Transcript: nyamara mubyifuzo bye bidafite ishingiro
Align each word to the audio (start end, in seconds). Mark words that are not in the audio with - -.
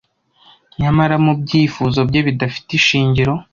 nyamara 0.79 1.15
mubyifuzo 1.25 1.99
bye 2.09 2.21
bidafite 2.27 2.69
ishingiro 2.79 3.33